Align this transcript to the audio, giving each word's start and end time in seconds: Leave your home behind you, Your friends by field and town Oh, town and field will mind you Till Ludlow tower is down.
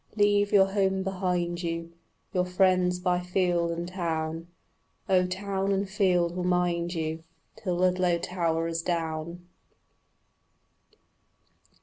Leave 0.15 0.51
your 0.51 0.65
home 0.65 1.03
behind 1.03 1.61
you, 1.61 1.91
Your 2.33 2.43
friends 2.43 2.97
by 2.97 3.19
field 3.21 3.69
and 3.69 3.87
town 3.87 4.47
Oh, 5.07 5.27
town 5.27 5.71
and 5.71 5.87
field 5.87 6.35
will 6.35 6.43
mind 6.43 6.95
you 6.95 7.23
Till 7.55 7.75
Ludlow 7.75 8.17
tower 8.17 8.67
is 8.67 8.81
down. 8.81 9.47